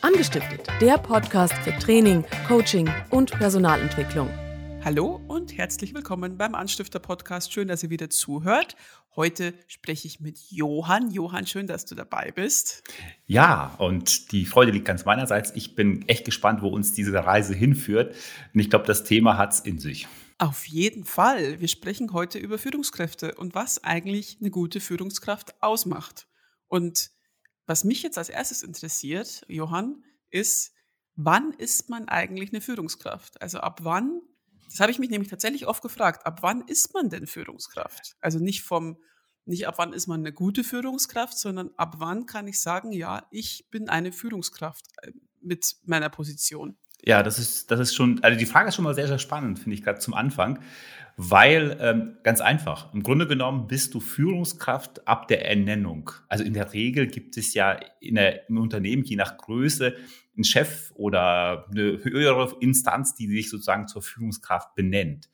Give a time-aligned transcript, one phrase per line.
[0.00, 4.30] Angestiftet, der Podcast für Training, Coaching und Personalentwicklung.
[4.84, 7.52] Hallo und herzlich willkommen beim Anstifter Podcast.
[7.52, 8.76] Schön, dass ihr wieder zuhört.
[9.16, 11.10] Heute spreche ich mit Johann.
[11.10, 12.84] Johann, schön, dass du dabei bist.
[13.26, 15.52] Ja, und die Freude liegt ganz meinerseits.
[15.56, 18.14] Ich bin echt gespannt, wo uns diese Reise hinführt.
[18.54, 20.06] Und ich glaube, das Thema hat es in sich.
[20.38, 21.60] Auf jeden Fall.
[21.60, 26.28] Wir sprechen heute über Führungskräfte und was eigentlich eine gute Führungskraft ausmacht.
[26.68, 27.10] Und
[27.68, 30.72] was mich jetzt als erstes interessiert, Johann, ist,
[31.16, 33.40] wann ist man eigentlich eine Führungskraft?
[33.42, 34.22] Also ab wann,
[34.64, 38.16] das habe ich mich nämlich tatsächlich oft gefragt, ab wann ist man denn Führungskraft?
[38.20, 38.96] Also nicht vom,
[39.44, 43.26] nicht ab wann ist man eine gute Führungskraft, sondern ab wann kann ich sagen, ja,
[43.30, 45.12] ich bin eine Führungskraft äh,
[45.42, 46.78] mit meiner Position.
[47.04, 49.58] Ja, das ist, das ist schon, also die Frage ist schon mal sehr, sehr spannend,
[49.58, 50.58] finde ich gerade zum Anfang,
[51.16, 56.10] weil ähm, ganz einfach, im Grunde genommen bist du Führungskraft ab der Ernennung.
[56.28, 59.96] Also in der Regel gibt es ja in der, im Unternehmen je nach Größe
[60.36, 65.28] einen Chef oder eine höhere Instanz, die sich sozusagen zur Führungskraft benennt.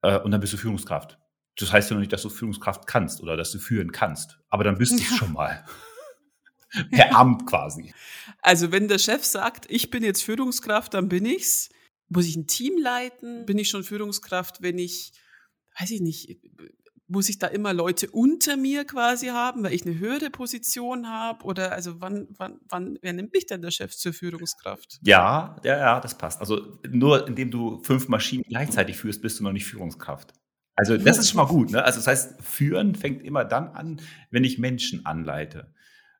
[0.00, 1.18] Äh, und dann bist du Führungskraft.
[1.58, 4.64] Das heißt ja noch nicht, dass du Führungskraft kannst oder dass du führen kannst, aber
[4.64, 5.16] dann bist du ja.
[5.16, 5.62] schon mal.
[6.90, 7.94] per Amt quasi.
[8.40, 11.70] Also wenn der Chef sagt, ich bin jetzt Führungskraft, dann bin ich's.
[12.08, 13.46] Muss ich ein Team leiten?
[13.46, 15.12] Bin ich schon Führungskraft, wenn ich,
[15.78, 16.40] weiß ich nicht,
[17.12, 21.44] muss ich da immer Leute unter mir quasi haben, weil ich eine höhere Position habe?
[21.44, 24.98] Oder also wann, wann, wann, wer nimmt mich denn der Chef zur Führungskraft?
[25.02, 26.40] Ja, ja, ja, das passt.
[26.40, 30.32] Also nur indem du fünf Maschinen gleichzeitig führst, bist du noch nicht Führungskraft.
[30.74, 31.70] Also das ist schon mal gut.
[31.70, 31.84] Ne?
[31.84, 34.00] Also das heißt, führen fängt immer dann an,
[34.30, 35.72] wenn ich Menschen anleite.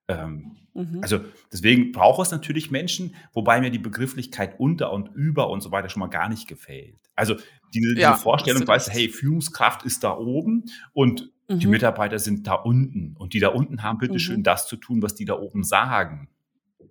[0.09, 1.01] Ähm, mhm.
[1.03, 1.21] Also
[1.53, 5.89] deswegen braucht es natürlich Menschen, wobei mir die Begrifflichkeit unter und über und so weiter
[5.89, 6.99] schon mal gar nicht gefällt.
[7.15, 7.37] Also
[7.75, 11.59] diese, ja, diese Vorstellung, weißt du, hey, Führungskraft ist da oben und mhm.
[11.61, 14.45] die Mitarbeiter sind da unten und die da unten haben bitteschön mhm.
[14.45, 16.29] das zu tun, was die da oben sagen.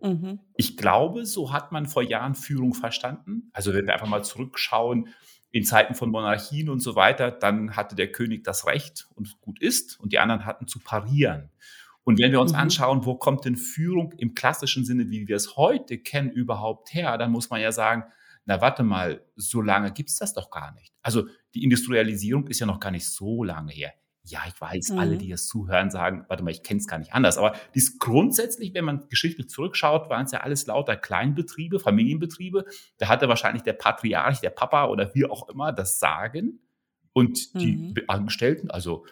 [0.02, 0.40] Mhm.
[0.56, 3.50] Ich glaube, so hat man vor Jahren Führung verstanden.
[3.54, 5.10] Also wenn wir einfach mal zurückschauen,
[5.52, 9.62] in Zeiten von Monarchien und so weiter, dann hatte der König das Recht und gut
[9.62, 11.50] ist und die anderen hatten zu parieren.
[12.04, 12.60] Und wenn wir uns mhm.
[12.60, 17.18] anschauen, wo kommt denn Führung im klassischen Sinne, wie wir es heute kennen, überhaupt her,
[17.18, 18.04] dann muss man ja sagen,
[18.46, 20.94] na warte mal, so lange gibt's das doch gar nicht.
[21.02, 23.94] Also die Industrialisierung ist ja noch gar nicht so lange her.
[24.24, 25.00] Ja, ich weiß, mhm.
[25.00, 27.38] alle, die jetzt zuhören, sagen, warte mal, ich kenne es gar nicht anders.
[27.38, 32.66] Aber dies grundsätzlich, wenn man geschichtlich zurückschaut, waren es ja alles lauter Kleinbetriebe, Familienbetriebe.
[32.98, 36.60] Da hatte wahrscheinlich der Patriarch, der Papa oder wie auch immer das Sagen.
[37.14, 37.96] Und die mhm.
[38.08, 39.06] Angestellten, also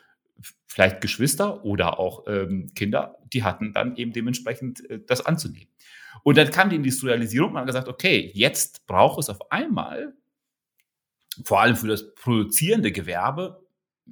[0.67, 5.69] vielleicht Geschwister oder auch ähm, Kinder, die hatten dann eben dementsprechend äh, das anzunehmen.
[6.23, 10.13] Und dann kam die Industrialisierung man hat gesagt, okay, jetzt braucht es auf einmal,
[11.43, 13.65] vor allem für das produzierende Gewerbe,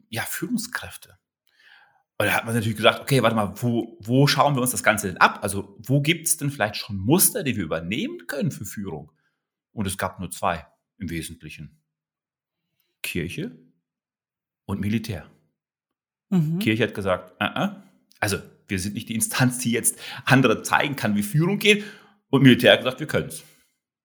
[0.09, 1.17] ja, Führungskräfte.
[2.19, 4.83] Und da hat man natürlich gesagt, okay, warte mal, wo, wo schauen wir uns das
[4.83, 5.39] Ganze denn ab?
[5.43, 9.11] Also wo gibt es denn vielleicht schon Muster, die wir übernehmen können für Führung?
[9.71, 10.65] Und es gab nur zwei
[10.97, 11.79] im Wesentlichen.
[13.03, 13.57] Kirche
[14.65, 15.29] und Militär.
[16.29, 16.59] Mhm.
[16.59, 17.75] Kirche hat gesagt, uh -uh.
[18.19, 21.83] also wir sind nicht die Instanz, die jetzt andere zeigen kann, wie Führung geht.
[22.29, 23.43] Und Militär hat gesagt, wir können es.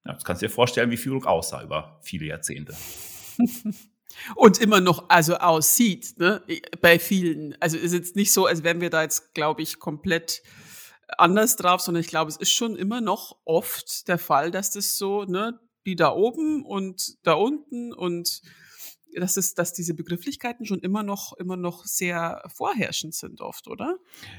[0.05, 2.75] Ja, das kannst du dir vorstellen, wie Führung aussah über viele Jahrzehnte.
[4.37, 6.43] Und immer noch also aussieht, ne?
[6.81, 7.56] bei vielen.
[7.61, 10.43] Also ist jetzt nicht so, als wären wir da jetzt, glaube ich, komplett
[11.19, 14.99] anders drauf, sondern ich glaube, es ist schon immer noch oft der Fall, dass das
[14.99, 18.43] so, ne, die da oben und da unten und
[19.17, 23.99] dass es, dass diese Begrifflichkeiten schon immer noch, immer noch sehr vorherrschend sind oft, oder?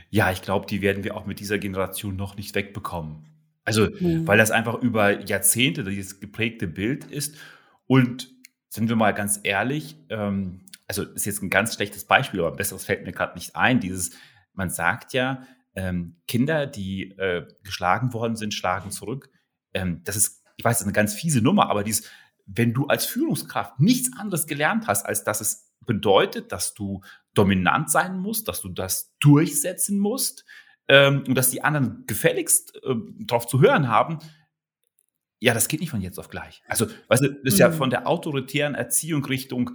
[0.10, 3.26] Ja, ich glaube, die werden wir auch mit dieser Generation noch nicht wegbekommen.
[3.66, 4.28] Also, mhm.
[4.28, 7.38] weil das einfach über Jahrzehnte dieses geprägte Bild ist.
[7.86, 8.30] Und
[8.70, 12.58] sind wir mal ganz ehrlich, ähm, also ist jetzt ein ganz schlechtes Beispiel, aber ein
[12.58, 13.80] besseres fällt mir gerade nicht ein.
[13.80, 14.12] Dieses,
[14.54, 15.44] man sagt ja,
[15.76, 19.30] ähm, Kinder, die äh, geschlagen worden sind, schlagen zurück.
[19.74, 22.10] Ähm, das ist, ich weiß, das ist eine ganz fiese Nummer, aber dieses,
[22.46, 27.02] wenn du als Führungskraft nichts anderes gelernt hast, als dass es bedeutet, dass du
[27.34, 30.46] dominant sein musst, dass du das durchsetzen musst
[30.88, 34.20] ähm, und dass die anderen gefälligst äh, darauf zu hören haben,
[35.40, 36.63] ja, das geht nicht von jetzt auf gleich.
[36.68, 37.60] Also, weißt du, das ist mhm.
[37.60, 39.72] ja von der autoritären Erziehung Richtung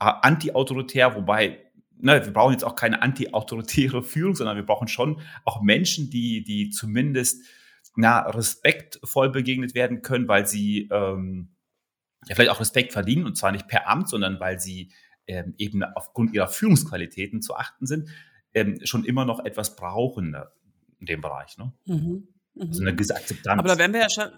[0.00, 1.64] äh, anti-autoritär, wobei
[1.98, 6.42] ne, wir brauchen jetzt auch keine anti-autoritäre Führung, sondern wir brauchen schon auch Menschen, die,
[6.42, 7.44] die zumindest
[7.96, 11.53] na, respektvoll begegnet werden können, weil sie ähm,
[12.28, 14.92] ja, vielleicht auch Respekt verdienen und zwar nicht per Amt, sondern weil sie
[15.26, 18.08] ähm, eben aufgrund ihrer Führungsqualitäten zu achten sind,
[18.52, 20.36] ähm, schon immer noch etwas brauchen
[21.00, 21.56] in dem Bereich.
[21.58, 21.72] Ne?
[21.86, 22.28] Mhm.
[22.54, 22.62] Mhm.
[22.68, 23.58] Also eine gewisse Akzeptanz.
[23.58, 24.30] Aber da wären wir ja schon,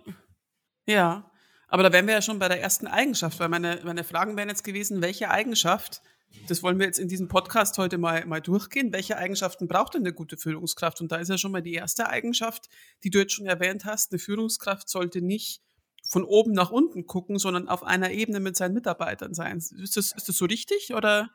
[0.86, 1.30] ja,
[1.68, 4.48] aber da wären wir ja schon bei der ersten Eigenschaft, weil meine, meine Fragen wären
[4.48, 6.02] jetzt gewesen, welche Eigenschaft
[6.48, 8.92] das wollen wir jetzt in diesem Podcast heute mal, mal durchgehen.
[8.92, 11.00] Welche Eigenschaften braucht denn eine gute Führungskraft?
[11.00, 12.68] Und da ist ja schon mal die erste Eigenschaft,
[13.04, 14.12] die du jetzt schon erwähnt hast.
[14.12, 15.62] Eine Führungskraft sollte nicht
[16.08, 19.58] von oben nach unten gucken, sondern auf einer Ebene mit seinen Mitarbeitern sein.
[19.58, 21.30] Ist das, ist das so richtig oder?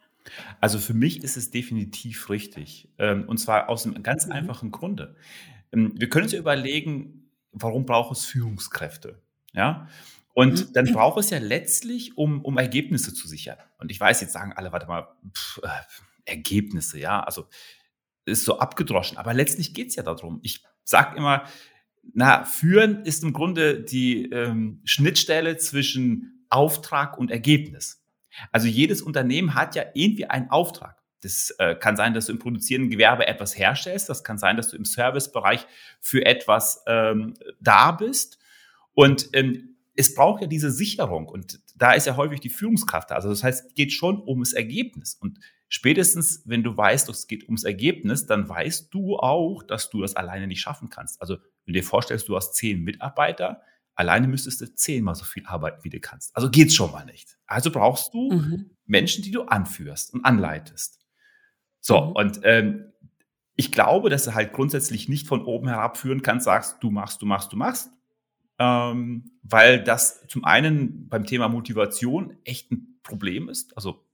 [0.59, 2.89] Also für mich ist es definitiv richtig.
[2.97, 4.33] Ähm, und zwar aus einem ganz mhm.
[4.33, 5.15] einfachen Grunde.
[5.71, 9.21] Ähm, wir können uns überlegen, warum braucht es Führungskräfte?
[9.53, 9.87] Ja.
[10.33, 10.73] Und mhm.
[10.73, 13.57] dann braucht es ja letztlich, um, um Ergebnisse zu sichern.
[13.77, 15.69] Und ich weiß, jetzt sagen alle, warte mal, pff, äh,
[16.25, 17.47] Ergebnisse, ja, also
[18.25, 19.17] ist so abgedroschen.
[19.17, 20.39] Aber letztlich geht es ja darum.
[20.43, 21.45] Ich sage immer,
[22.13, 28.03] na, führen ist im Grunde die ähm, Schnittstelle zwischen Auftrag und Ergebnis.
[28.51, 31.01] Also jedes Unternehmen hat ja irgendwie einen Auftrag.
[31.21, 34.09] Das äh, kann sein, dass du im produzierenden Gewerbe etwas herstellst.
[34.09, 35.67] Das kann sein, dass du im Servicebereich
[35.99, 38.39] für etwas ähm, da bist.
[38.93, 41.27] Und ähm, es braucht ja diese Sicherung.
[41.27, 43.15] Und da ist ja häufig die Führungskraft da.
[43.15, 45.13] Also das heißt, es geht schon ums Ergebnis.
[45.13, 50.01] Und spätestens, wenn du weißt, es geht ums Ergebnis, dann weißt du auch, dass du
[50.01, 51.21] das alleine nicht schaffen kannst.
[51.21, 53.61] Also wenn du dir vorstellst, du hast zehn Mitarbeiter,
[53.95, 56.35] alleine müsstest du zehnmal so viel arbeiten, wie du kannst.
[56.35, 57.37] Also geht's schon mal nicht.
[57.45, 58.71] Also brauchst du mhm.
[58.85, 60.99] Menschen, die du anführst und anleitest.
[61.79, 62.11] So, mhm.
[62.13, 62.85] und ähm,
[63.55, 67.21] ich glaube, dass du halt grundsätzlich nicht von oben herab führen kannst, sagst, du machst,
[67.21, 67.91] du machst, du machst,
[68.57, 73.75] ähm, weil das zum einen beim Thema Motivation echt ein Problem ist.
[73.75, 74.05] Also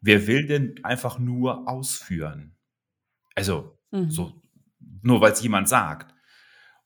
[0.00, 2.56] wer will denn einfach nur ausführen?
[3.34, 4.10] Also mhm.
[4.10, 4.42] so
[5.02, 6.11] nur weil es jemand sagt.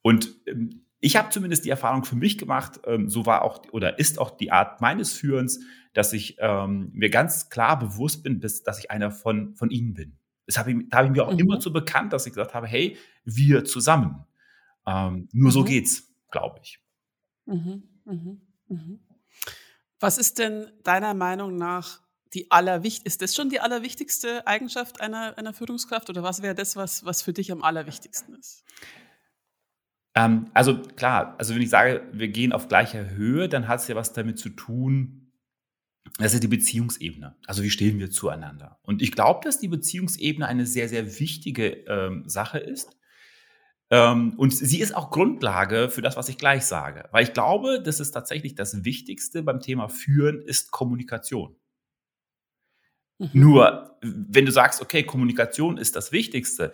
[0.02, 3.98] Und ähm, ich habe zumindest die Erfahrung für mich gemacht, ähm, so war auch oder
[3.98, 5.60] ist auch die Art meines Führens,
[5.92, 9.94] dass ich ähm, mir ganz klar bewusst bin, dass, dass ich einer von, von ihnen
[9.94, 10.18] bin.
[10.46, 11.38] Das habe ich, da habe ich mir auch mhm.
[11.38, 14.24] immer so bekannt, dass ich gesagt habe, hey, wir zusammen.
[14.86, 15.52] Ähm, nur mhm.
[15.52, 16.80] so geht's, glaube ich.
[17.46, 19.00] Mhm, mhm, mhm.
[19.98, 22.00] Was ist denn deiner Meinung nach
[22.34, 26.76] die allerwichtigste, ist das schon die allerwichtigste Eigenschaft einer, einer Führungskraft oder was wäre das,
[26.76, 28.64] was, was für dich am allerwichtigsten ist?
[30.16, 33.88] Ähm, also klar, also wenn ich sage, wir gehen auf gleicher Höhe, dann hat es
[33.88, 35.30] ja was damit zu tun,
[36.18, 37.36] das ist die Beziehungsebene.
[37.46, 38.78] Also wie stehen wir zueinander?
[38.82, 42.96] Und ich glaube, dass die Beziehungsebene eine sehr, sehr wichtige ähm, Sache ist.
[43.90, 47.06] Ähm, und sie ist auch Grundlage für das, was ich gleich sage.
[47.12, 51.56] Weil ich glaube, das ist tatsächlich das Wichtigste beim Thema Führen ist Kommunikation.
[53.18, 53.30] Mhm.
[53.34, 56.72] Nur, wenn du sagst, okay, Kommunikation ist das Wichtigste,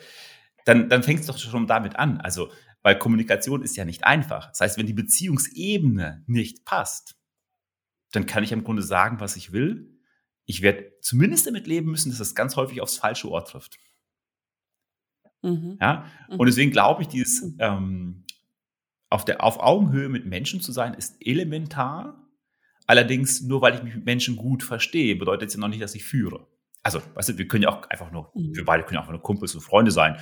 [0.64, 2.20] dann, dann fängst du doch schon damit an.
[2.20, 2.52] Also,
[2.82, 4.49] weil Kommunikation ist ja nicht einfach.
[4.49, 7.17] Das heißt, wenn die Beziehungsebene nicht passt,
[8.12, 9.99] dann kann ich im Grunde sagen, was ich will.
[10.44, 13.79] Ich werde zumindest damit leben müssen, dass es ganz häufig aufs falsche Ohr trifft.
[15.43, 15.79] Mhm.
[15.81, 16.11] Ja?
[16.29, 16.46] Und mhm.
[16.46, 17.56] deswegen glaube ich, dieses mhm.
[17.58, 18.25] ähm,
[19.11, 22.19] auf, der, auf Augenhöhe mit Menschen zu sein, ist elementar.
[22.87, 25.94] Allerdings, nur weil ich mich mit Menschen gut verstehe, bedeutet es ja noch nicht, dass
[25.94, 26.49] ich führe.
[26.82, 28.56] Also, weißt du, wir können ja auch einfach nur, mhm.
[28.56, 30.19] wir beide können ja einfach nur Kumpels und Freunde sein.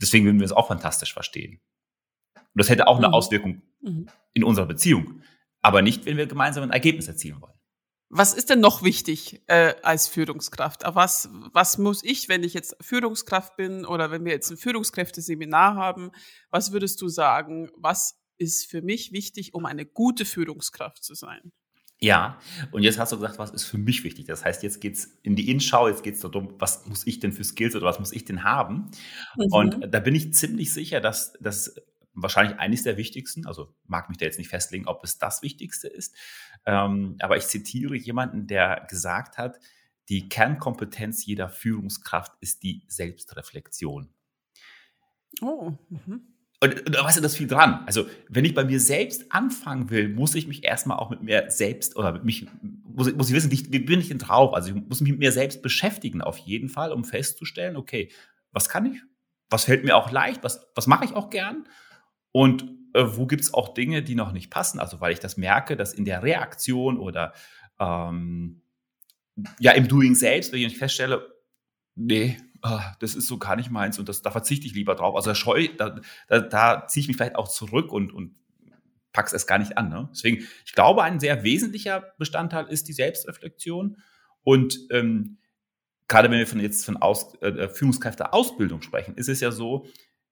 [0.00, 1.60] Deswegen würden wir es auch fantastisch verstehen.
[2.34, 3.14] Und das hätte auch eine mhm.
[3.14, 4.08] Auswirkung mhm.
[4.32, 5.22] in unserer Beziehung.
[5.62, 7.54] Aber nicht, wenn wir gemeinsam ein Ergebnis erzielen wollen.
[8.12, 10.82] Was ist denn noch wichtig äh, als Führungskraft?
[10.84, 15.76] Was, was muss ich, wenn ich jetzt Führungskraft bin oder wenn wir jetzt ein Führungskräfteseminar
[15.76, 16.10] haben,
[16.50, 21.52] was würdest du sagen, was ist für mich wichtig, um eine gute Führungskraft zu sein?
[22.02, 22.38] Ja,
[22.72, 24.24] und jetzt hast du gesagt, was ist für mich wichtig?
[24.24, 27.44] Das heißt, jetzt geht's in die Innenschau, jetzt geht's darum, was muss ich denn für
[27.44, 28.90] Skills oder was muss ich denn haben?
[29.36, 29.52] Mhm.
[29.52, 31.74] Und da bin ich ziemlich sicher, dass das
[32.14, 35.88] wahrscheinlich eines der wichtigsten, also mag mich da jetzt nicht festlegen, ob es das Wichtigste
[35.88, 36.14] ist,
[36.64, 39.58] ähm, aber ich zitiere jemanden, der gesagt hat,
[40.08, 44.08] die Kernkompetenz jeder Führungskraft ist die Selbstreflexion.
[45.42, 45.72] Oh.
[45.88, 46.22] Mhm.
[46.62, 47.82] Und, und weißt du, das viel dran.
[47.86, 51.46] Also, wenn ich bei mir selbst anfangen will, muss ich mich erstmal auch mit mir
[51.48, 52.46] selbst oder mit mich,
[52.84, 54.52] muss, muss ich wissen, wie bin ich denn drauf?
[54.52, 58.10] Also, ich muss mich mit mir selbst beschäftigen, auf jeden Fall, um festzustellen, okay,
[58.52, 59.00] was kann ich?
[59.48, 60.44] Was fällt mir auch leicht?
[60.44, 61.66] Was, was mache ich auch gern?
[62.32, 62.64] Und
[62.94, 64.80] äh, wo gibt es auch Dinge, die noch nicht passen?
[64.80, 67.32] Also weil ich das merke, dass in der Reaktion oder
[67.78, 68.62] ähm,
[69.58, 71.26] ja im Doing selbst, wenn ich feststelle,
[71.94, 75.14] nee, ah, das ist so gar nicht meins und das, da verzichte ich lieber drauf.
[75.16, 78.34] Also scheu, da, da, da ziehe ich mich vielleicht auch zurück und, und
[79.12, 79.88] pack's es gar nicht an.
[79.88, 80.08] Ne?
[80.12, 83.96] Deswegen, ich glaube, ein sehr wesentlicher Bestandteil ist die Selbstreflexion.
[84.42, 85.38] Und ähm,
[86.08, 89.86] gerade wenn wir von jetzt von Aus, äh, Führungskräfte-Ausbildung sprechen, ist es ja so,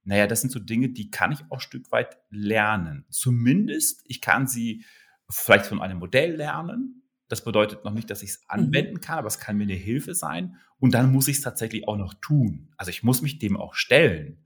[0.04, 3.04] naja, das sind so Dinge, die kann ich auch ein Stück weit lernen.
[3.10, 4.84] Zumindest, ich kann sie
[5.28, 7.02] vielleicht von einem Modell lernen.
[7.28, 8.44] Das bedeutet noch nicht, dass ich es mhm.
[8.48, 10.56] anwenden kann, aber es kann mir eine Hilfe sein.
[10.78, 12.72] Und dann muss ich es tatsächlich auch noch tun.
[12.76, 14.44] Also ich muss mich dem auch stellen.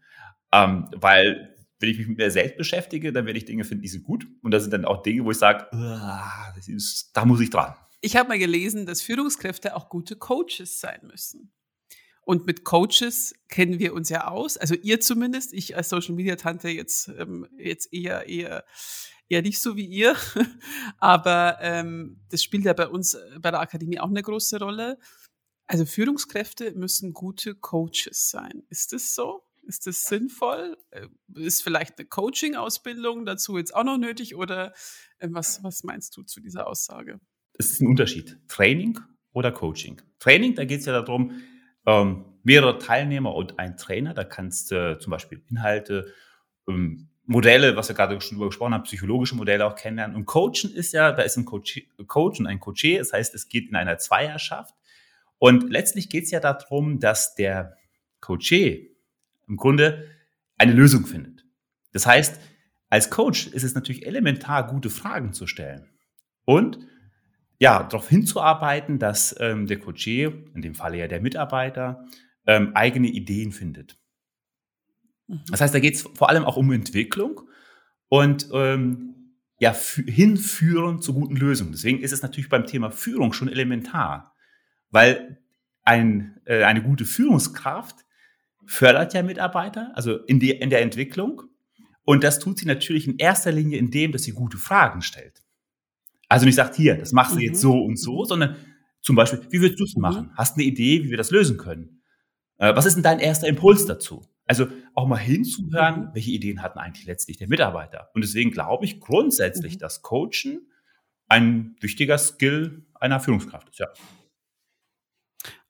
[0.52, 3.88] Ähm, weil wenn ich mich mit mir selbst beschäftige, dann werde ich Dinge finden, die
[3.88, 4.26] sind gut.
[4.42, 7.74] Und da sind dann auch Dinge, wo ich sage, da muss ich dran.
[8.00, 11.52] Ich habe mal gelesen, dass Führungskräfte auch gute Coaches sein müssen.
[12.24, 16.36] Und mit Coaches kennen wir uns ja aus, also ihr zumindest, ich als Social Media
[16.36, 18.64] Tante jetzt, ähm, jetzt eher, eher,
[19.32, 20.14] eher nicht so wie ihr.
[20.98, 24.98] Aber ähm, das spielt ja bei uns äh, bei der Akademie auch eine große Rolle.
[25.66, 28.62] Also Führungskräfte müssen gute Coaches sein.
[28.68, 29.42] Ist das so?
[29.62, 30.76] Ist das sinnvoll?
[30.90, 34.72] Äh, ist vielleicht eine Coaching-Ausbildung dazu jetzt auch noch nötig oder
[35.18, 37.20] äh, was, was meinst du zu dieser Aussage?
[37.54, 38.38] Es ist ein Unterschied.
[38.48, 38.98] Training
[39.32, 40.00] oder Coaching.
[40.18, 41.40] Training, da geht es ja darum,
[41.86, 44.14] ähm, mehrere Teilnehmer und ein Trainer.
[44.14, 46.12] Da kannst du äh, zum Beispiel Inhalte,
[46.68, 50.16] ähm, Modelle, was wir gerade schon drüber gesprochen haben, psychologische Modelle auch kennenlernen.
[50.16, 52.98] Und Coachen ist ja, da ist ein Coach, Coach und ein Coaché.
[52.98, 54.74] Das heißt, es geht in einer Zweierschaft.
[55.38, 57.76] Und letztlich geht es ja darum, dass der
[58.20, 58.90] Coaché
[59.48, 60.08] im Grunde
[60.56, 61.44] eine Lösung findet.
[61.92, 62.40] Das heißt,
[62.88, 65.88] als Coach ist es natürlich elementar, gute Fragen zu stellen.
[66.44, 66.78] Und
[67.58, 72.04] ja, darauf hinzuarbeiten, dass ähm, der Coaché, in dem Falle ja der Mitarbeiter,
[72.46, 73.98] ähm, eigene Ideen findet.
[75.50, 77.42] Das heißt, da geht es vor allem auch um Entwicklung
[78.08, 79.12] und ähm,
[79.58, 79.74] ja,
[80.06, 81.72] hinführen zu guten Lösungen.
[81.72, 84.34] Deswegen ist es natürlich beim Thema Führung schon elementar,
[84.90, 85.38] weil
[85.84, 88.04] ein, äh, eine gute Führungskraft
[88.66, 91.42] fördert ja Mitarbeiter, also in, die, in der Entwicklung.
[92.04, 95.42] Und das tut sie natürlich in erster Linie in dem, dass sie gute Fragen stellt.
[96.28, 97.42] Also nicht sagt, hier, das machst du mhm.
[97.42, 98.56] jetzt so und so, sondern
[99.00, 100.02] zum Beispiel, wie würdest du es mhm.
[100.02, 100.30] machen?
[100.34, 102.02] Hast du eine Idee, wie wir das lösen können?
[102.58, 104.24] Äh, was ist denn dein erster Impuls dazu?
[104.46, 106.14] Also auch mal hinzuhören, mhm.
[106.14, 108.10] welche Ideen hatten eigentlich letztlich der Mitarbeiter.
[108.14, 109.78] Und deswegen glaube ich grundsätzlich, mhm.
[109.78, 110.68] dass Coachen
[111.28, 113.88] ein wichtiger Skill einer Führungskraft ist, ja.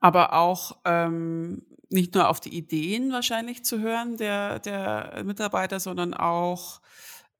[0.01, 6.15] Aber auch ähm, nicht nur auf die Ideen wahrscheinlich zu hören der, der Mitarbeiter, sondern
[6.15, 6.81] auch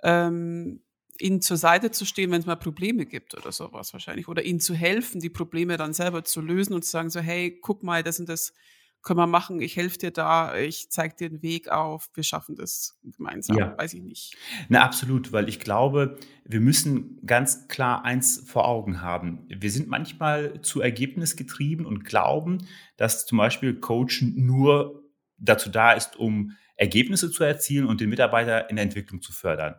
[0.03, 0.83] ähm,
[1.19, 4.29] ihnen zur Seite zu stehen, wenn es mal Probleme gibt oder sowas wahrscheinlich.
[4.29, 7.59] Oder ihnen zu helfen, die Probleme dann selber zu lösen und zu sagen so, hey,
[7.61, 8.53] guck mal, das und das
[9.03, 12.55] können wir machen, ich helfe dir da, ich zeige dir den Weg auf, wir schaffen
[12.55, 13.77] das gemeinsam, ja.
[13.77, 14.37] weiß ich nicht.
[14.69, 19.47] Na, absolut, weil ich glaube, wir müssen ganz klar eins vor Augen haben.
[19.49, 22.67] Wir sind manchmal zu Ergebnis getrieben und glauben,
[22.97, 25.03] dass zum Beispiel Coachen nur
[25.37, 29.75] dazu da ist, um Ergebnisse zu erzielen und den Mitarbeiter in der Entwicklung zu fördern.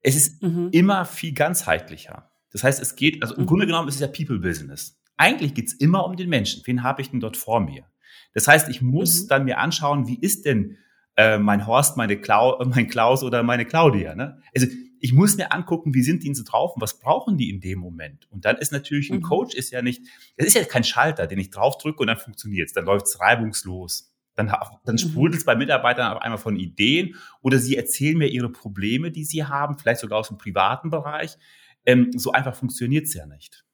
[0.00, 0.68] Es ist mhm.
[0.72, 2.30] immer viel ganzheitlicher.
[2.52, 3.46] Das heißt, es geht, also im mhm.
[3.46, 5.00] Grunde genommen ist es ja People Business.
[5.16, 6.62] Eigentlich geht es immer um den Menschen.
[6.64, 7.84] Wen habe ich denn dort vor mir?
[8.32, 9.28] Das heißt, ich muss mhm.
[9.28, 10.76] dann mir anschauen, wie ist denn
[11.16, 14.14] äh, mein Horst, meine Klau mein Klaus oder meine Claudia.
[14.14, 14.40] Ne?
[14.54, 14.66] Also
[15.00, 17.78] ich muss mir angucken, wie sind die so drauf und was brauchen die in dem
[17.78, 18.26] Moment.
[18.30, 19.22] Und dann ist natürlich ein mhm.
[19.22, 20.02] Coach ist ja nicht,
[20.36, 23.20] das ist ja kein Schalter, den ich draufdrücke und dann funktioniert es, dann läuft es
[23.20, 24.12] reibungslos.
[24.36, 24.46] Dann,
[24.84, 24.98] dann mhm.
[24.98, 29.24] sprudelt es bei Mitarbeitern auf einmal von Ideen oder sie erzählen mir ihre Probleme, die
[29.24, 31.36] sie haben, vielleicht sogar aus dem privaten Bereich.
[31.84, 33.64] Ähm, so einfach funktioniert es ja nicht.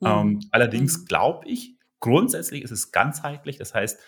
[0.00, 0.06] Mhm.
[0.06, 1.04] Ähm, allerdings mhm.
[1.06, 3.56] glaube ich, grundsätzlich ist es ganzheitlich.
[3.58, 4.00] Das heißt,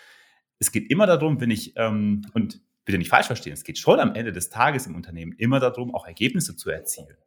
[0.59, 3.99] es geht immer darum, wenn ich, ähm, und bitte nicht falsch verstehen, es geht schon
[3.99, 7.17] am Ende des Tages im Unternehmen immer darum, auch Ergebnisse zu erzielen.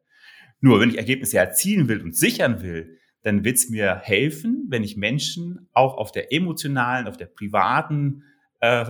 [0.61, 4.83] Nur wenn ich Ergebnisse erzielen will und sichern will, dann wird es mir helfen, wenn
[4.83, 8.25] ich Menschen auch auf der emotionalen, auf der privaten
[8.61, 8.87] äh,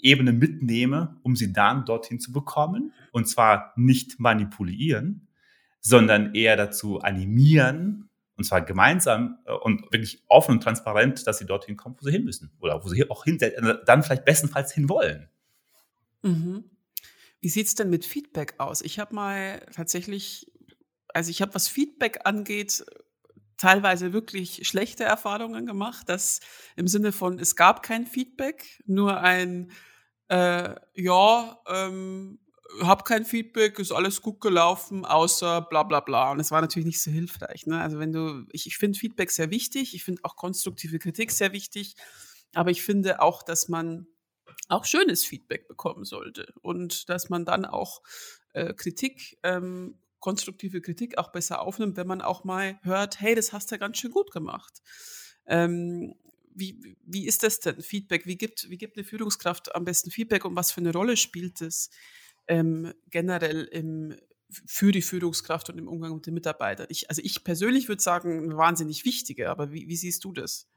[0.00, 2.92] Ebene mitnehme, um sie dann dorthin zu bekommen.
[3.12, 5.28] Und zwar nicht manipulieren,
[5.80, 8.07] sondern eher dazu animieren,
[8.38, 12.12] und zwar gemeinsam äh, und wirklich offen und transparent, dass sie dorthin kommen, wo sie
[12.12, 12.50] hin müssen.
[12.60, 15.28] Oder wo sie auch hin, äh, dann vielleicht bestenfalls hin wollen.
[16.22, 16.64] Mhm.
[17.40, 18.80] Wie sieht's denn mit Feedback aus?
[18.80, 20.50] Ich habe mal tatsächlich,
[21.08, 22.84] also ich habe, was Feedback angeht,
[23.56, 26.40] teilweise wirklich schlechte Erfahrungen gemacht, dass
[26.76, 29.72] im Sinne von, es gab kein Feedback, nur ein,
[30.28, 32.38] äh, ja, ähm,
[32.82, 36.32] hab kein Feedback, ist alles gut gelaufen, außer bla bla bla.
[36.32, 37.66] Und es war natürlich nicht so hilfreich.
[37.66, 37.80] Ne?
[37.80, 41.52] Also wenn du, ich, ich finde Feedback sehr wichtig, ich finde auch konstruktive Kritik sehr
[41.52, 41.96] wichtig,
[42.54, 44.06] aber ich finde auch, dass man
[44.68, 48.02] auch schönes Feedback bekommen sollte und dass man dann auch
[48.52, 53.52] äh, Kritik ähm, konstruktive Kritik auch besser aufnimmt, wenn man auch mal hört, hey, das
[53.52, 54.82] hast du ganz schön gut gemacht.
[55.46, 56.14] Ähm,
[56.54, 58.26] wie, wie ist das denn, Feedback?
[58.26, 61.60] Wie gibt, wie gibt eine Führungskraft am besten Feedback und was für eine Rolle spielt
[61.60, 61.90] es
[62.48, 64.16] ähm, generell im,
[64.48, 66.86] für die Führungskraft und im Umgang mit den Mitarbeitern?
[66.90, 70.68] Ich, also ich persönlich würde sagen, wahnsinnig wichtige, aber wie, wie siehst du das?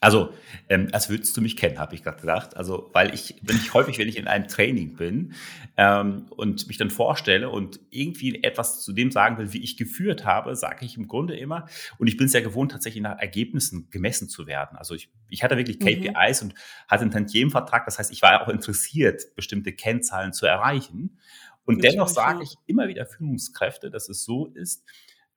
[0.00, 0.32] Also,
[0.68, 2.56] ähm, als würdest du mich kennen, habe ich gerade gedacht.
[2.56, 5.34] Also, weil ich, wenn ich häufig, wenn ich in einem Training bin
[5.76, 10.26] ähm, und mich dann vorstelle und irgendwie etwas zu dem sagen will, wie ich geführt
[10.26, 11.66] habe, sage ich im Grunde immer,
[11.98, 14.76] und ich bin es ja gewohnt, tatsächlich nach Ergebnissen gemessen zu werden.
[14.76, 16.48] Also ich, ich hatte wirklich KPIs mhm.
[16.48, 17.86] und hatte einen Tantiemenvertrag.
[17.86, 21.18] Das heißt, ich war auch interessiert, bestimmte Kennzahlen zu erreichen.
[21.64, 24.84] Und dennoch sage ich immer wieder Führungskräfte, dass es so ist,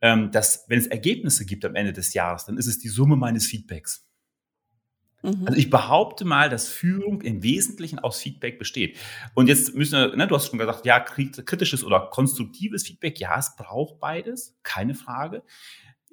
[0.01, 3.15] ähm, dass wenn es Ergebnisse gibt am Ende des Jahres, dann ist es die Summe
[3.15, 4.08] meines Feedbacks.
[5.21, 5.45] Mhm.
[5.45, 8.97] Also ich behaupte mal, dass Führung im Wesentlichen aus Feedback besteht.
[9.33, 13.37] Und jetzt müssen wir, ne, du hast schon gesagt, ja, kritisches oder konstruktives Feedback, ja,
[13.37, 15.43] es braucht beides, keine Frage.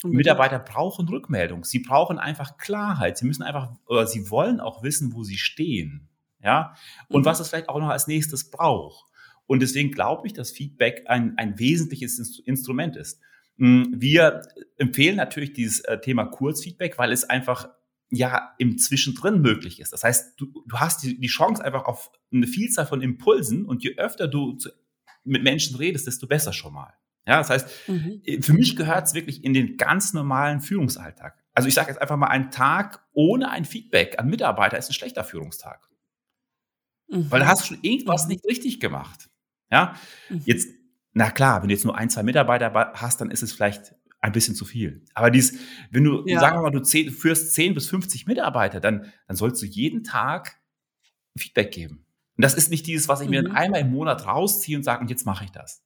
[0.04, 1.64] Mitarbeiter brauchen Rückmeldung.
[1.64, 3.16] Sie brauchen einfach Klarheit.
[3.16, 6.08] Sie müssen einfach, oder sie wollen auch wissen, wo sie stehen.
[6.42, 6.74] Ja.
[7.08, 7.24] Und mhm.
[7.24, 9.06] was es vielleicht auch noch als nächstes braucht.
[9.46, 13.20] Und deswegen glaube ich, dass Feedback ein, ein wesentliches Instrument ist.
[13.58, 14.42] Hm, wir
[14.76, 17.68] empfehlen natürlich dieses äh, Thema Kurzfeedback, weil es einfach
[18.10, 19.92] ja im Zwischendrin möglich ist.
[19.92, 23.82] Das heißt, du, du hast die, die Chance einfach auf eine Vielzahl von Impulsen und
[23.82, 24.70] je öfter du zu,
[25.24, 26.94] mit Menschen redest, desto besser schon mal.
[27.26, 28.22] Ja, das heißt, mhm.
[28.24, 31.42] Äh, für mich gehört es wirklich in den ganz normalen Führungsalltag.
[31.52, 34.94] Also ich sage jetzt einfach mal, ein Tag ohne ein Feedback an Mitarbeiter ist ein
[34.94, 35.88] schlechter Führungstag.
[37.08, 37.30] Mhm.
[37.30, 38.32] Weil da hast du schon irgendwas mhm.
[38.32, 39.28] nicht richtig gemacht.
[39.70, 39.96] Ja,
[40.28, 40.42] mhm.
[40.44, 40.68] jetzt,
[41.12, 43.94] na klar, wenn du jetzt nur ein, zwei Mitarbeiter hast, dann ist es vielleicht
[44.26, 45.04] ein bisschen zu viel.
[45.14, 45.58] Aber dies,
[45.90, 46.40] wenn du, ja.
[46.40, 50.02] sagen wir mal, du zehn, führst 10 bis 50 Mitarbeiter, dann, dann sollst du jeden
[50.02, 50.60] Tag
[51.38, 52.04] Feedback geben.
[52.36, 53.30] Und das ist nicht dieses, was ich mhm.
[53.30, 55.84] mir dann einmal im Monat rausziehe und sage, und jetzt mache ich das.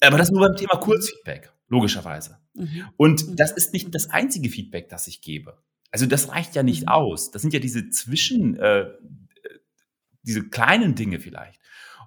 [0.00, 2.38] Aber das nur beim Thema Kurzfeedback, logischerweise.
[2.54, 2.84] Mhm.
[2.96, 3.36] Und mhm.
[3.36, 5.58] das ist nicht das einzige Feedback, das ich gebe.
[5.90, 6.88] Also das reicht ja nicht mhm.
[6.88, 7.32] aus.
[7.32, 8.86] Das sind ja diese Zwischen, äh,
[10.22, 11.58] diese kleinen Dinge vielleicht.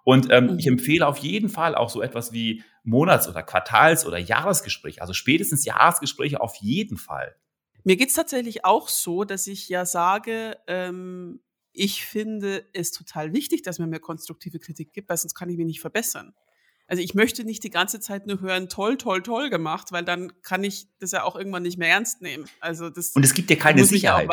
[0.06, 0.60] Und ähm, mhm.
[0.60, 5.14] ich empfehle auf jeden Fall auch so etwas wie Monats- oder Quartals- oder Jahresgespräche, also
[5.14, 7.36] spätestens Jahresgespräche auf jeden Fall.
[7.84, 11.42] Mir geht's tatsächlich auch so, dass ich ja sage, ähm,
[11.74, 15.58] ich finde es total wichtig, dass man mir konstruktive Kritik gibt, weil sonst kann ich
[15.58, 16.34] mich nicht verbessern.
[16.88, 20.40] Also ich möchte nicht die ganze Zeit nur hören, toll, toll, toll gemacht, weil dann
[20.44, 22.46] kann ich das ja auch irgendwann nicht mehr ernst nehmen.
[22.60, 24.30] Also das und es gibt ja keine Sicherheit.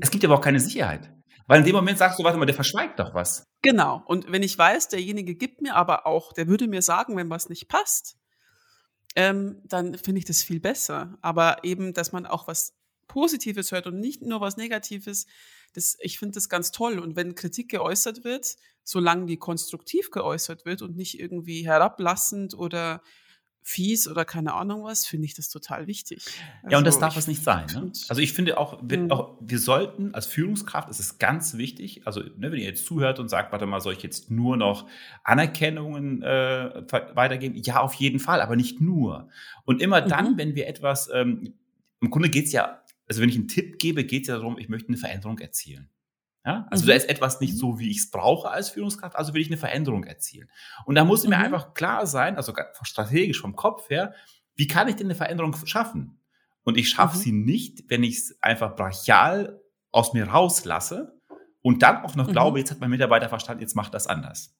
[0.00, 1.10] Es gibt aber auch keine Sicherheit.
[1.52, 3.44] Weil in dem Moment sagst du, warte mal, der verschweigt doch was.
[3.60, 4.02] Genau.
[4.06, 7.50] Und wenn ich weiß, derjenige gibt mir aber auch, der würde mir sagen, wenn was
[7.50, 8.16] nicht passt,
[9.16, 11.18] ähm, dann finde ich das viel besser.
[11.20, 12.74] Aber eben, dass man auch was
[13.06, 15.26] Positives hört und nicht nur was Negatives,
[15.74, 16.98] das, ich finde das ganz toll.
[16.98, 23.02] Und wenn Kritik geäußert wird, solange die konstruktiv geäußert wird und nicht irgendwie herablassend oder
[23.62, 26.24] fies oder keine Ahnung was, finde ich das total wichtig.
[26.62, 27.66] Also ja, und das also darf es nicht sein.
[27.72, 27.92] Ne?
[28.08, 29.10] Also ich finde auch wir, mhm.
[29.12, 33.18] auch, wir sollten als Führungskraft, ist es ganz wichtig, also ne, wenn ihr jetzt zuhört
[33.20, 34.88] und sagt, warte mal, soll ich jetzt nur noch
[35.22, 36.82] Anerkennungen äh,
[37.14, 37.56] weitergeben?
[37.62, 39.28] Ja, auf jeden Fall, aber nicht nur.
[39.64, 40.38] Und immer dann, mhm.
[40.38, 41.54] wenn wir etwas, ähm,
[42.00, 44.58] im Grunde geht es ja, also wenn ich einen Tipp gebe, geht es ja darum,
[44.58, 45.88] ich möchte eine Veränderung erzielen.
[46.44, 46.66] Ja?
[46.70, 46.88] Also mhm.
[46.88, 47.58] da ist etwas nicht mhm.
[47.58, 50.50] so, wie ich es brauche als Führungskraft, also will ich eine Veränderung erzielen.
[50.84, 51.30] Und da muss mhm.
[51.30, 52.52] mir einfach klar sein, also
[52.82, 54.14] strategisch vom Kopf her,
[54.54, 56.20] wie kann ich denn eine Veränderung schaffen?
[56.64, 57.20] Und ich schaffe mhm.
[57.20, 61.18] sie nicht, wenn ich es einfach brachial aus mir rauslasse
[61.60, 62.32] und dann auch noch mhm.
[62.32, 64.56] glaube, jetzt hat mein Mitarbeiter verstanden, jetzt macht das anders.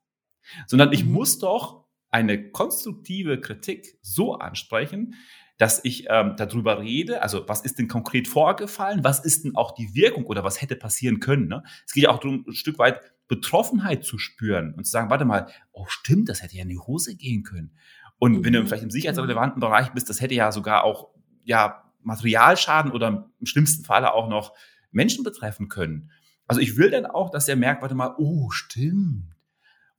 [0.67, 1.13] Sondern ich mhm.
[1.13, 5.15] muss doch eine konstruktive Kritik so ansprechen,
[5.63, 9.77] dass ich ähm, darüber rede, also was ist denn konkret vorgefallen, was ist denn auch
[9.77, 11.47] die Wirkung oder was hätte passieren können.
[11.47, 11.63] Ne?
[11.87, 15.25] Es geht ja auch darum, ein Stück weit Betroffenheit zu spüren und zu sagen, warte
[15.25, 17.77] mal, oh stimmt, das hätte ja in die Hose gehen können.
[18.19, 18.45] Und mhm.
[18.45, 18.67] wenn du mhm.
[18.67, 19.61] vielleicht im sicherheitsrelevanten.
[19.61, 21.11] Bereich bist, das hätte ja sogar auch
[21.45, 24.55] ja Materialschaden oder im schlimmsten Falle auch noch
[24.91, 26.11] Menschen betreffen können.
[26.49, 29.32] Also ich will dann auch, dass er merkt, warte mal, oh stimmt,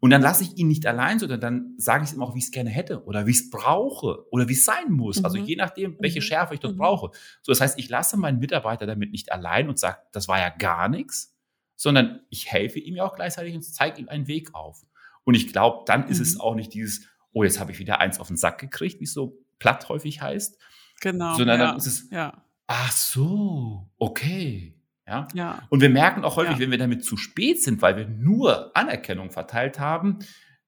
[0.04, 2.40] und dann lasse ich ihn nicht allein, sondern dann sage ich es ihm auch, wie
[2.40, 5.24] ich es gerne hätte oder wie ich es brauche oder wie es sein muss.
[5.24, 5.44] Also mhm.
[5.44, 6.24] Also je nachdem, welche mhm.
[6.24, 6.80] Schärfe ich dort mhm.
[6.80, 7.12] brauche.
[7.42, 10.50] So, das heißt, ich lasse meinen Mitarbeiter damit nicht allein und sage, das war ja
[10.50, 11.34] gar nichts,
[11.78, 14.86] sondern ich helfe ihm ja auch gleichzeitig und zeige ihm einen Weg auf.
[15.24, 16.42] Und ich glaube, dann ist es mhm.
[16.42, 19.14] auch nicht dieses, oh, jetzt habe ich wieder eins auf den Sack gekriegt, wie es
[19.14, 20.60] so platt häufig heißt.
[21.00, 21.36] Genau.
[21.36, 21.68] Sondern ja.
[21.68, 22.44] dann ist es, ja.
[22.68, 24.76] ach so, okay.
[25.08, 25.28] Ja?
[25.34, 25.64] ja.
[25.70, 26.60] Und wir merken auch häufig, ja.
[26.60, 30.20] wenn wir damit zu spät sind, weil wir nur Anerkennung verteilt haben,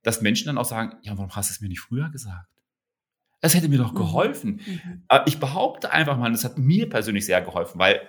[0.03, 2.49] dass Menschen dann auch sagen, ja, warum hast du es mir nicht früher gesagt?
[3.41, 3.97] Das hätte mir doch mhm.
[3.97, 4.61] geholfen.
[4.65, 5.03] Mhm.
[5.25, 8.07] Ich behaupte einfach mal, das hat mir persönlich sehr geholfen, weil,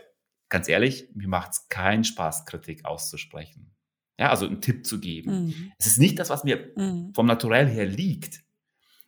[0.48, 3.74] ganz ehrlich, mir macht es keinen Spaß, Kritik auszusprechen.
[4.18, 5.46] Ja, also einen Tipp zu geben.
[5.46, 5.72] Mhm.
[5.78, 7.12] Es ist nicht das, was mir mhm.
[7.14, 8.40] vom Naturell her liegt.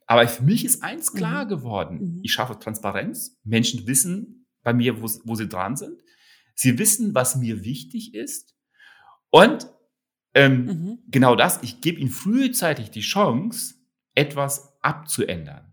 [0.07, 1.48] Aber für mich ist eins klar mhm.
[1.48, 1.98] geworden.
[1.98, 2.20] Mhm.
[2.22, 3.38] Ich schaffe Transparenz.
[3.44, 6.02] Menschen wissen bei mir, wo, wo sie dran sind.
[6.59, 8.57] Sie wissen, was mir wichtig ist.
[9.31, 9.71] Und
[10.35, 10.99] ähm, mhm.
[11.07, 13.77] genau das, ich gebe ihnen frühzeitig die Chance,
[14.16, 15.73] etwas abzuändern.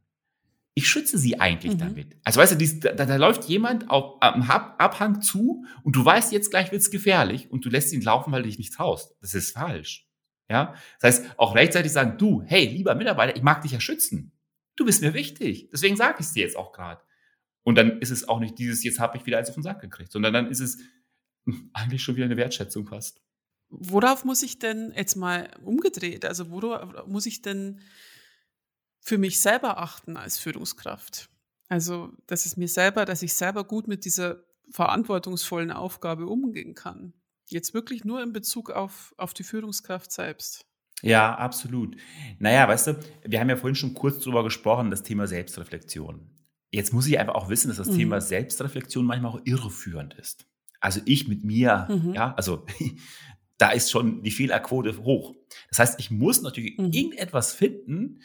[0.76, 1.80] Ich schütze sie eigentlich mhm.
[1.80, 2.18] damit.
[2.24, 6.32] Also weißt du, dies, da, da, läuft jemand auf, am Abhang zu und du weißt,
[6.32, 9.16] jetzt gleich wird's gefährlich und du lässt ihn laufen, weil du dich nicht traust.
[9.22, 10.08] Das ist falsch.
[10.48, 14.34] Ja, das heißt, auch rechtzeitig sagen, du, hey, lieber Mitarbeiter, ich mag dich ja schützen.
[14.76, 15.70] Du bist mir wichtig.
[15.72, 17.02] Deswegen sage ich es dir jetzt auch gerade.
[17.66, 19.82] Und dann ist es auch nicht dieses, jetzt habe ich wieder eins auf den Sack
[19.82, 20.78] gekriegt, sondern dann ist es
[21.74, 23.22] eigentlich schon wieder eine Wertschätzung fast.
[23.70, 27.82] Worauf muss ich denn jetzt mal umgedreht, also worauf muss ich denn
[29.02, 31.30] für mich selber achten als Führungskraft?
[31.68, 37.14] Also, dass es mir selber, dass ich selber gut mit dieser verantwortungsvollen Aufgabe umgehen kann.
[37.48, 40.68] Jetzt wirklich nur in Bezug auf, auf die Führungskraft selbst.
[41.02, 41.98] Ja, absolut.
[42.38, 46.30] Naja, weißt du, wir haben ja vorhin schon kurz drüber gesprochen, das Thema Selbstreflexion.
[46.72, 47.98] Jetzt muss ich einfach auch wissen, dass das mhm.
[47.98, 50.48] Thema Selbstreflexion manchmal auch irreführend ist.
[50.80, 52.14] Also ich mit mir, mhm.
[52.14, 52.66] ja, also
[53.58, 55.36] da ist schon die Fehlerquote hoch.
[55.70, 56.92] Das heißt, ich muss natürlich mhm.
[56.92, 58.22] irgendetwas finden,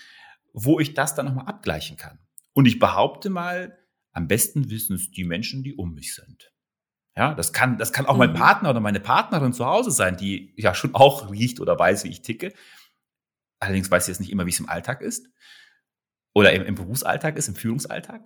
[0.53, 2.19] wo ich das dann nochmal abgleichen kann.
[2.53, 3.79] Und ich behaupte mal,
[4.13, 6.53] am besten wissen es die Menschen, die um mich sind.
[7.17, 8.37] Ja, das kann, das kann auch mein mhm.
[8.37, 12.09] Partner oder meine Partnerin zu Hause sein, die ja schon auch riecht oder weiß, wie
[12.09, 12.53] ich ticke.
[13.59, 15.29] Allerdings weiß sie jetzt nicht immer, wie es im Alltag ist.
[16.35, 18.23] Oder im, im Berufsalltag ist, im Führungsalltag.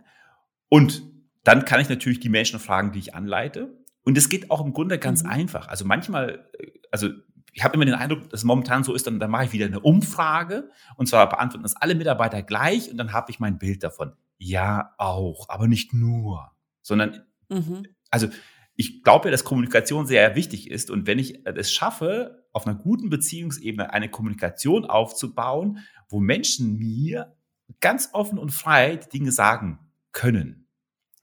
[0.69, 1.03] Und
[1.45, 3.79] dann kann ich natürlich die Menschen fragen, die ich anleite.
[4.05, 5.31] Und es geht auch im Grunde ganz mhm.
[5.31, 5.69] einfach.
[5.69, 7.09] Also manchmal, äh, also
[7.55, 9.67] ich habe immer den Eindruck, dass es momentan so ist, dann, dann mache ich wieder
[9.67, 13.85] eine Umfrage und zwar beantworten das alle Mitarbeiter gleich und dann habe ich mein Bild
[13.85, 14.14] davon.
[14.38, 16.51] Ja, auch, aber nicht nur,
[16.83, 17.87] sondern mhm.
[18.11, 18.29] also
[18.75, 22.77] ich glaube ja, dass Kommunikation sehr wichtig ist und wenn ich es schaffe, auf einer
[22.77, 27.37] guten Beziehungsebene eine Kommunikation aufzubauen, wo Menschen mir
[27.85, 29.79] ganz offen und frei die Dinge sagen
[30.11, 30.68] können.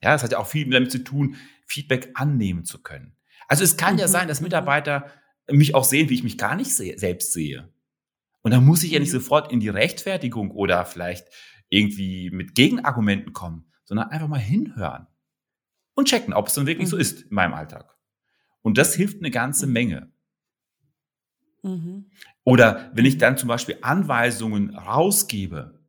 [0.00, 1.34] Ja, das hat ja auch viel damit zu tun,
[1.66, 3.16] Feedback annehmen zu können.
[3.48, 4.12] Also es kann ja mhm.
[4.12, 5.10] sein, dass Mitarbeiter
[5.50, 7.68] mich auch sehen, wie ich mich gar nicht se selbst sehe.
[8.42, 9.18] Und dann muss ich ja nicht mhm.
[9.18, 11.26] sofort in die Rechtfertigung oder vielleicht
[11.68, 15.08] irgendwie mit Gegenargumenten kommen, sondern einfach mal hinhören
[15.94, 16.90] und checken, ob es dann wirklich mhm.
[16.90, 17.96] so ist in meinem Alltag.
[18.60, 19.72] Und das hilft eine ganze mhm.
[19.72, 20.12] Menge.
[21.64, 22.06] Mhm.
[22.44, 25.81] Oder wenn ich dann zum Beispiel Anweisungen rausgebe,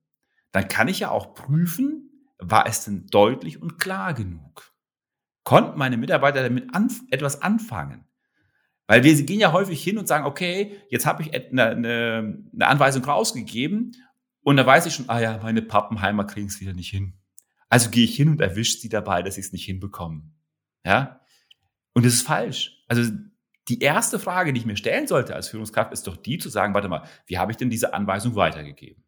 [0.53, 4.71] dann kann ich ja auch prüfen, war es denn deutlich und klar genug?
[5.43, 8.05] Konnten meine Mitarbeiter damit anf etwas anfangen?
[8.87, 12.67] Weil wir gehen ja häufig hin und sagen, okay, jetzt habe ich eine, eine, eine
[12.67, 13.95] Anweisung rausgegeben
[14.41, 17.13] und da weiß ich schon, ah ja, meine Pappenheimer kriegen es wieder nicht hin.
[17.69, 20.35] Also gehe ich hin und erwische sie dabei, dass sie es nicht hinbekommen.
[20.85, 21.21] Ja?
[21.93, 22.83] Und das ist falsch.
[22.87, 23.11] Also
[23.69, 26.73] die erste Frage, die ich mir stellen sollte als Führungskraft, ist doch die zu sagen,
[26.73, 29.02] warte mal, wie habe ich denn diese Anweisung weitergegeben?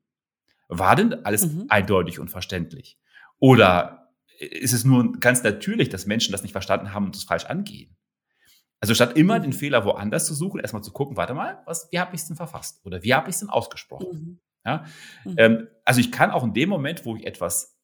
[0.67, 1.65] War denn alles mhm.
[1.69, 2.99] eindeutig und verständlich?
[3.39, 7.45] Oder ist es nur ganz natürlich, dass Menschen das nicht verstanden haben und das falsch
[7.45, 7.95] angehen?
[8.79, 9.43] Also statt immer mhm.
[9.43, 12.27] den Fehler woanders zu suchen, erstmal zu gucken, warte mal, was, wie habe ich es
[12.27, 12.85] denn verfasst?
[12.85, 14.07] Oder wie habe ich es denn ausgesprochen?
[14.11, 14.39] Mhm.
[14.65, 14.85] Ja?
[15.23, 15.35] Mhm.
[15.37, 17.77] Ähm, also ich kann auch in dem Moment, wo ich etwas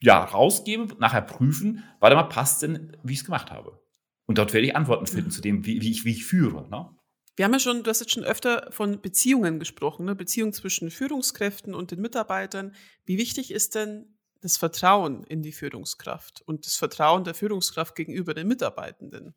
[0.00, 3.80] ja, rausgebe, nachher prüfen, warte mal, passt denn, wie ich es gemacht habe?
[4.26, 5.32] Und dort werde ich Antworten finden mhm.
[5.32, 6.68] zu dem, wie, wie, ich, wie ich führe.
[6.68, 6.90] Ne?
[7.36, 10.14] Wir haben ja schon, du hast jetzt schon öfter von Beziehungen gesprochen, ne?
[10.14, 12.74] Beziehungen zwischen Führungskräften und den Mitarbeitern.
[13.04, 18.34] Wie wichtig ist denn das Vertrauen in die Führungskraft und das Vertrauen der Führungskraft gegenüber
[18.34, 19.34] den Mitarbeitenden?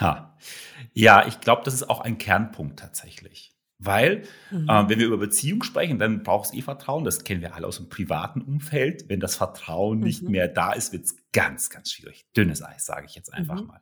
[0.00, 0.36] Ha.
[0.92, 3.54] Ja, ich glaube, das ist auch ein Kernpunkt tatsächlich.
[3.82, 4.68] Weil, mhm.
[4.68, 7.04] äh, wenn wir über Beziehung sprechen, dann braucht es eh Vertrauen.
[7.04, 9.08] Das kennen wir alle aus dem privaten Umfeld.
[9.08, 10.04] Wenn das Vertrauen mhm.
[10.04, 12.26] nicht mehr da ist, wird es ganz, ganz schwierig.
[12.36, 13.68] Dünnes Eis, sage ich jetzt einfach mhm.
[13.68, 13.80] mal.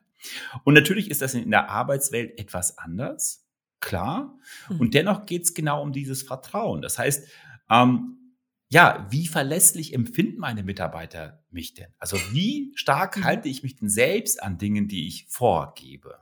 [0.63, 3.48] Und natürlich ist das in der Arbeitswelt etwas anders,
[3.79, 4.37] klar.
[4.69, 4.91] Und mhm.
[4.91, 6.81] dennoch geht es genau um dieses Vertrauen.
[6.81, 7.27] Das heißt,
[7.69, 8.35] ähm,
[8.71, 11.91] ja, wie verlässlich empfinden meine Mitarbeiter mich denn?
[11.97, 13.23] Also wie stark mhm.
[13.23, 16.19] halte ich mich denn selbst an Dingen, die ich vorgebe?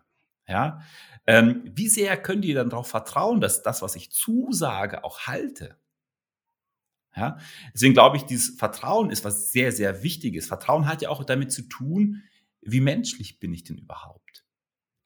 [0.48, 0.82] Ja,
[1.26, 5.78] ähm, wie sehr können die dann darauf vertrauen, dass das, was ich zusage, auch halte?
[7.17, 7.38] Ja,
[7.74, 10.48] deswegen glaube ich, dieses Vertrauen ist was sehr, sehr Wichtiges.
[10.48, 12.24] Vertrauen hat ja auch damit zu tun,
[12.62, 14.46] wie menschlich bin ich denn überhaupt?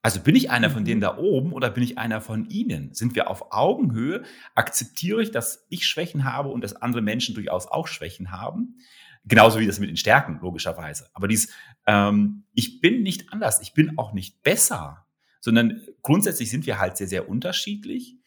[0.02, 1.02] Also bin ich einer von denen mhm.
[1.02, 2.94] da oben oder bin ich einer von ihnen?
[2.94, 4.24] Sind wir auf Augenhöhe?
[4.56, 8.78] Akzeptiere ich, dass ich Schwächen habe und dass andere Menschen durchaus auch Schwächen haben?
[9.26, 11.08] Genauso wie das mit den Stärken, logischerweise.
[11.14, 11.54] Aber dies,
[11.86, 15.06] ähm, ich bin nicht anders, ich bin auch nicht besser,
[15.40, 18.18] sondern grundsätzlich sind wir halt sehr, sehr unterschiedlich.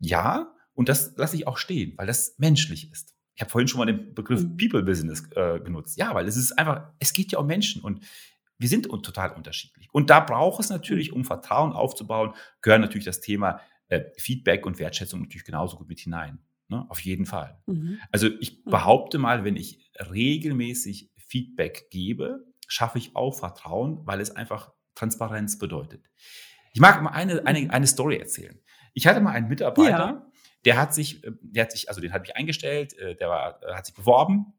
[0.00, 3.14] Ja, und das lasse ich auch stehen, weil das menschlich ist.
[3.34, 4.56] Ich habe vorhin schon mal den Begriff mhm.
[4.56, 5.96] People Business äh, genutzt.
[5.96, 8.00] Ja, weil es ist einfach, es geht ja um Menschen und
[8.60, 9.88] wir sind total unterschiedlich.
[9.90, 14.78] Und da braucht es natürlich, um Vertrauen aufzubauen, gehören natürlich das Thema äh, Feedback und
[14.78, 16.38] Wertschätzung natürlich genauso gut mit hinein.
[16.68, 16.84] Ne?
[16.90, 17.58] Auf jeden Fall.
[17.66, 17.98] Mhm.
[18.12, 18.70] Also ich mhm.
[18.70, 25.58] behaupte mal, wenn ich regelmäßig Feedback gebe, schaffe ich auch Vertrauen, weil es einfach Transparenz
[25.58, 26.10] bedeutet.
[26.74, 27.70] Ich mag mal eine, eine, mhm.
[27.70, 28.60] eine Story erzählen.
[28.92, 30.26] Ich hatte mal einen Mitarbeiter, ja.
[30.66, 33.58] der hat sich, äh, der hat sich, also den habe ich eingestellt, äh, der war,
[33.72, 34.52] hat sich beworben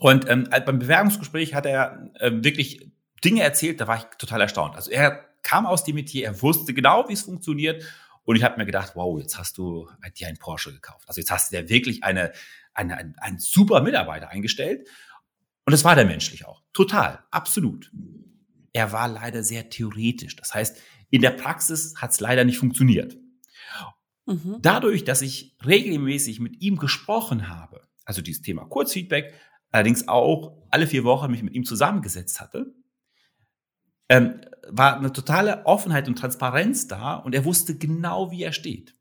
[0.00, 2.90] und ähm, beim Bewerbungsgespräch hat er ähm, wirklich
[3.22, 4.74] Dinge erzählt, da war ich total erstaunt.
[4.74, 7.84] Also er kam aus dem Metier, er wusste genau, wie es funktioniert.
[8.24, 11.04] Und ich habe mir gedacht, wow, jetzt hast du dir einen Porsche gekauft.
[11.06, 12.32] Also jetzt hast du dir wirklich eine,
[12.72, 14.88] eine, einen, einen super Mitarbeiter eingestellt.
[15.66, 16.62] Und das war der menschlich auch.
[16.72, 17.92] Total, absolut.
[18.72, 20.34] Er war leider sehr theoretisch.
[20.34, 23.18] Das heißt, in der Praxis hat es leider nicht funktioniert.
[24.24, 24.60] Mhm.
[24.62, 29.34] Dadurch, dass ich regelmäßig mit ihm gesprochen habe, also dieses Thema Kurzfeedback,
[29.70, 32.74] allerdings auch alle vier Wochen mich mit ihm zusammengesetzt hatte,
[34.08, 38.96] ähm, war eine totale Offenheit und Transparenz da und er wusste genau, wie er steht.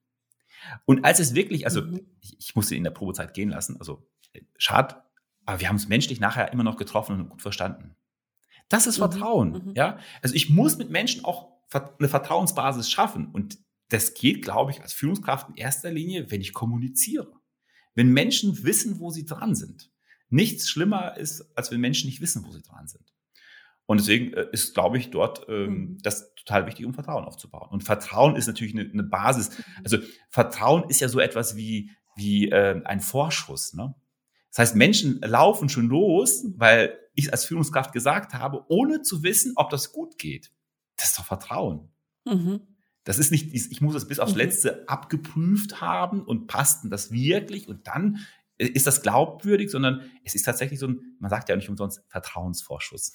[0.86, 2.02] Und als es wirklich, also mhm.
[2.22, 4.08] ich, ich, musste ihn in der Probezeit gehen lassen, also
[4.58, 5.04] schade,
[5.46, 7.96] aber wir haben uns menschlich nachher immer noch getroffen und gut verstanden.
[8.68, 9.02] Das ist mhm.
[9.02, 9.74] Vertrauen, mhm.
[9.76, 9.98] ja.
[10.22, 13.58] Also ich muss mit Menschen auch eine Vertrauensbasis schaffen und
[13.90, 17.32] das geht, glaube ich, als Führungskraft in erster Linie, wenn ich kommuniziere.
[17.96, 19.89] Wenn Menschen wissen, wo sie dran sind.
[20.30, 23.14] Nichts schlimmer ist, als wenn Menschen nicht wissen, wo sie dran sind.
[23.86, 25.98] Und deswegen äh, ist, glaube ich, dort ähm, mhm.
[26.04, 27.70] das total wichtig, um Vertrauen aufzubauen.
[27.72, 29.58] Und Vertrauen ist natürlich eine, eine Basis.
[29.58, 29.64] Mhm.
[29.84, 29.98] Also
[30.30, 33.74] Vertrauen ist ja so etwas wie, wie äh, ein Vorschuss.
[33.74, 33.96] Ne?
[34.52, 39.54] Das heißt, Menschen laufen schon los, weil ich als Führungskraft gesagt habe, ohne zu wissen,
[39.56, 40.52] ob das gut geht.
[40.96, 41.90] Das ist doch Vertrauen.
[42.26, 42.62] Mhm.
[43.06, 44.38] Das ist nicht, ich muss das bis aufs mhm.
[44.40, 48.20] Letzte abgeprüft haben und passt denn das wirklich und dann
[48.60, 53.14] ist das glaubwürdig, sondern es ist tatsächlich so ein, man sagt ja nicht umsonst Vertrauensvorschuss.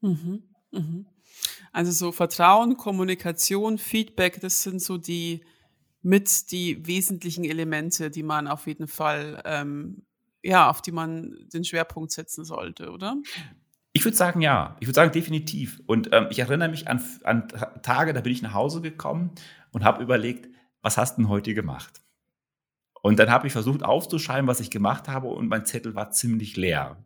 [0.00, 1.06] Mhm, mhm.
[1.72, 5.44] Also so Vertrauen, Kommunikation, Feedback, das sind so die
[6.02, 10.06] mit die wesentlichen Elemente, die man auf jeden Fall, ähm,
[10.42, 13.16] ja, auf die man den Schwerpunkt setzen sollte, oder?
[13.92, 14.76] Ich würde sagen, ja.
[14.78, 15.82] Ich würde sagen, definitiv.
[15.86, 17.48] Und ähm, ich erinnere mich an, an
[17.82, 19.32] Tage, da bin ich nach Hause gekommen
[19.72, 20.48] und habe überlegt,
[20.80, 22.00] was hast du denn heute gemacht?
[23.02, 26.56] Und dann habe ich versucht aufzuschreiben, was ich gemacht habe und mein Zettel war ziemlich
[26.56, 27.04] leer.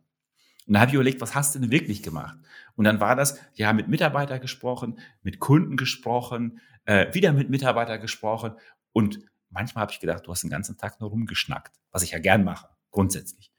[0.65, 2.37] Und dann habe ich überlegt, was hast du denn wirklich gemacht?
[2.75, 8.01] Und dann war das, ja, mit Mitarbeitern gesprochen, mit Kunden gesprochen, äh, wieder mit Mitarbeitern
[8.01, 8.53] gesprochen.
[8.91, 12.19] Und manchmal habe ich gedacht, du hast den ganzen Tag nur rumgeschnackt, was ich ja
[12.19, 13.51] gern mache, grundsätzlich.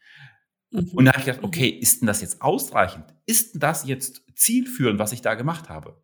[0.71, 0.91] Mhm.
[0.95, 1.83] Und dann habe ich gedacht, okay, mhm.
[1.83, 3.15] ist denn das jetzt ausreichend?
[3.27, 6.03] Ist denn das jetzt zielführend, was ich da gemacht habe?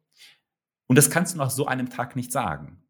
[0.87, 2.83] Und das kannst du nach so einem Tag nicht sagen.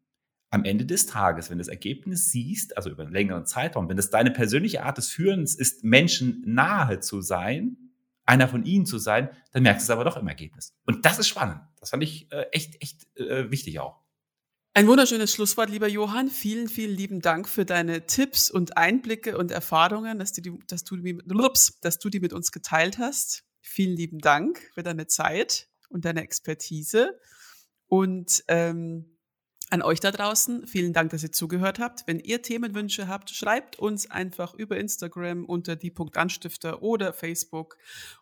[0.51, 3.97] Am Ende des Tages, wenn du das Ergebnis siehst, also über einen längeren Zeitraum, wenn
[3.97, 7.77] es deine persönliche Art des Führens ist, Menschen nahe zu sein,
[8.25, 10.73] einer von ihnen zu sein, dann merkst du es aber doch im Ergebnis.
[10.85, 11.61] Und das ist spannend.
[11.79, 14.01] Das fand ich äh, echt, echt äh, wichtig auch.
[14.73, 16.29] Ein wunderschönes Schlusswort, lieber Johann.
[16.29, 20.85] Vielen, vielen lieben Dank für deine Tipps und Einblicke und Erfahrungen, dass du die, dass
[20.85, 21.19] du die,
[21.81, 23.43] dass du die mit uns geteilt hast.
[23.59, 27.19] Vielen lieben Dank für deine Zeit und deine Expertise.
[27.87, 29.10] Und ähm,
[29.71, 32.03] an euch da draußen, vielen Dank, dass ihr zugehört habt.
[32.05, 37.77] Wenn ihr Themenwünsche habt, schreibt uns einfach über Instagram unter die Punkt Anstifter oder Facebook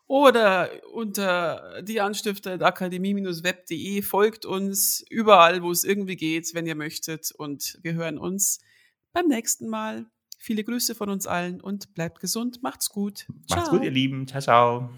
[0.06, 4.02] oder unter die Anstifter akademie-web.de.
[4.02, 7.32] Folgt uns überall, wo es irgendwie geht, wenn ihr möchtet.
[7.36, 8.60] Und wir hören uns
[9.12, 10.06] beim nächsten Mal.
[10.38, 12.62] Viele Grüße von uns allen und bleibt gesund.
[12.62, 13.26] Macht's gut.
[13.50, 13.76] Macht's ciao.
[13.76, 14.26] gut, ihr Lieben.
[14.28, 14.90] Ciao, ciao.